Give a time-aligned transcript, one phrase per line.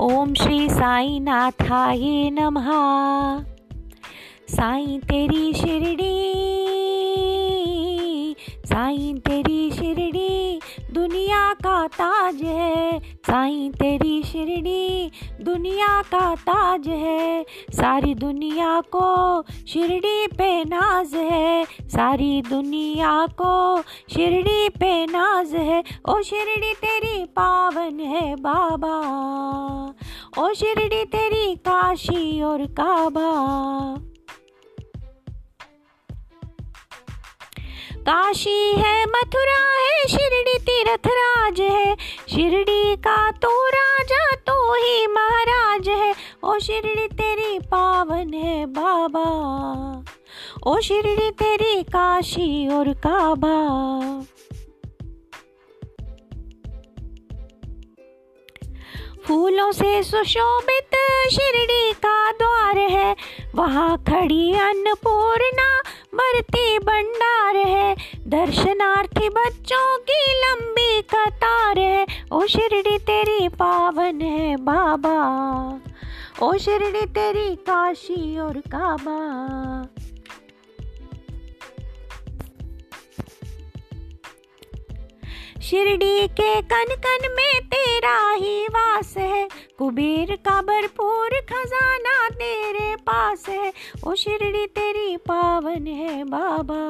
[0.00, 2.68] ओम श्री साई नाथाय नमः।
[4.48, 6.28] साई तेरी शिरडी।
[8.68, 10.60] साई तेरी शिरडी
[10.92, 15.10] दुनिया का ताज है। साई तेरी शिरडी
[15.42, 23.82] दुनिया का ताज है। सारी दुनिया को शिरडी पे नाज है। सारी दुनिया को
[24.14, 28.94] शिरडी पे नाज है। ओ शिरडी तेरी पावन है बाबा।
[30.42, 33.30] ओ शिरडी तेरी काशी और काबा।
[38.08, 41.96] काशी है, मथुरा है, शिरडी तीर्थ राज है।
[42.30, 49.26] शिरडी का तो राजा तो ही महाराज है। ओ शिरडी तेरी पावन है, बाबा।
[50.66, 53.58] ओ शिरडी तेरी काशी और काबा।
[59.28, 60.96] फूलों से सुशोभित
[61.32, 63.16] शिरडी का द्वार है।
[63.54, 65.82] वहाँ खड़ी अन्नपूर्णा
[66.14, 75.18] भरती भंडार है। दर्शनार्थी बच्चों की लंबी कतार है। ओ शिरडी, तेरी पावन है बाबा।
[76.42, 79.18] ओ शिरडी, तेरी काशी और काबा।
[85.62, 89.48] शिरडी के कन कन में तेरा ही वास है।
[89.78, 93.72] कुबेर का भरपूर खजाना तेरे पास है।
[94.06, 95.16] ओ शिरडी, तेरी
[95.78, 96.80] पावन है बाबा।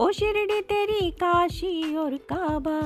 [0.00, 2.80] ओ शिरडी तेरी काशी और काबा।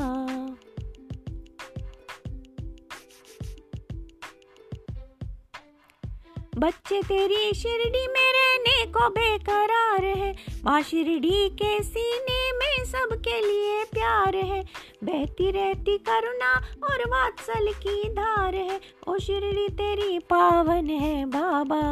[6.59, 13.85] बच्चे तेरी शिरडी में रहने को बेकरार है। माँ शिरडी के सीने में सबके लिए
[13.85, 14.65] प्यार है।
[15.05, 21.83] बहती रहती करुणा और वात्सल की धार है। ओ शिरडी तेरी पावन है बाबा।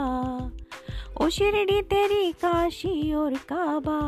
[1.21, 4.01] ओ शिरडी तेरी काशी और काबा।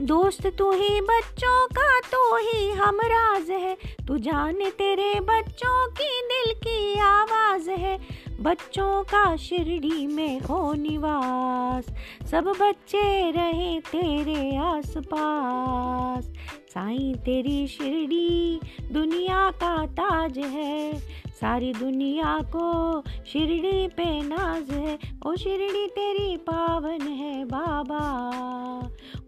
[0.00, 3.76] दोस्त तू ही बच्चों का तो ही हम राज है।
[4.08, 8.00] तू जाने तेरे बच्चों की दिल की आवाज़ है।
[8.40, 11.84] बच्चों का शिरडी में हो निवास।
[12.30, 16.32] सब बच्चे रहे तेरे आसपास।
[16.78, 18.60] साईं तेरी शिरडी
[18.92, 20.98] दुनिया का ताज है।
[21.40, 28.02] सारी दुनिया को शिरडी पे नाज है। ओ शिरडी तेरी पावन है बाबा।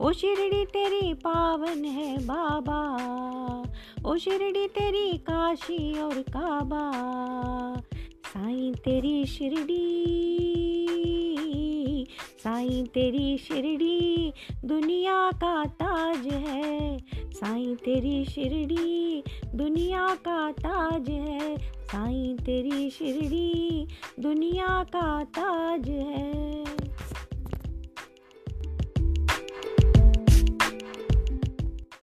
[0.01, 2.83] ओ शिरडी तेरी पावन है बाबा।
[4.07, 6.93] ओ शिरडी तेरी काशी और काबा।
[8.25, 10.20] साईं तेरी शिरडी।
[12.61, 14.33] साईं तेरी शिरडी,
[14.65, 19.23] दुनिया का ताज है। साईं तेरी शिरडी,
[19.55, 23.87] दुनिया का ताज है। साईं तेरी शिरडी,
[24.21, 26.50] दुनिया का ताज है।